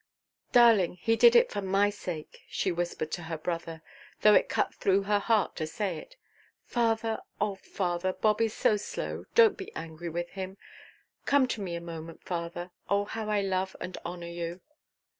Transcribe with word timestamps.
"Darling, 0.51 0.95
he 0.95 1.15
did 1.15 1.35
it 1.35 1.51
for 1.51 1.61
my 1.61 1.91
sake," 1.91 2.41
she 2.49 2.71
whispered 2.71 3.11
to 3.11 3.21
her 3.21 3.37
brother, 3.37 3.83
though 4.21 4.33
it 4.33 4.49
cut 4.49 4.73
through 4.73 5.03
her 5.03 5.19
heart 5.19 5.55
to 5.57 5.67
say 5.67 5.99
it. 5.99 6.15
"Father, 6.65 7.19
oh 7.39 7.53
father, 7.53 8.11
Bob 8.11 8.41
is 8.41 8.51
so 8.55 8.77
slow; 8.77 9.25
donʼt 9.35 9.57
be 9.57 9.75
angry 9.75 10.09
with 10.09 10.31
him. 10.31 10.57
Come 11.27 11.47
to 11.49 11.61
me 11.61 11.75
a 11.75 11.81
moment, 11.81 12.23
father. 12.23 12.71
Oh, 12.89 13.05
how 13.05 13.29
I 13.29 13.41
love 13.41 13.75
and 13.79 13.95
honour 14.03 14.25
you!" 14.25 14.61